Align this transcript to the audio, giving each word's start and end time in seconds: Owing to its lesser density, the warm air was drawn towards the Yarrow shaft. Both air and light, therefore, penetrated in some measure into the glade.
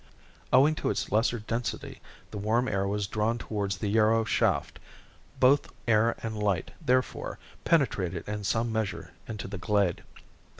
Owing 0.51 0.73
to 0.81 0.89
its 0.89 1.11
lesser 1.11 1.37
density, 1.37 2.01
the 2.31 2.39
warm 2.39 2.67
air 2.67 2.87
was 2.87 3.05
drawn 3.05 3.37
towards 3.37 3.77
the 3.77 3.87
Yarrow 3.87 4.23
shaft. 4.23 4.79
Both 5.39 5.71
air 5.87 6.15
and 6.23 6.35
light, 6.41 6.71
therefore, 6.83 7.37
penetrated 7.65 8.27
in 8.27 8.43
some 8.43 8.71
measure 8.71 9.11
into 9.27 9.47
the 9.47 9.59
glade. 9.59 10.01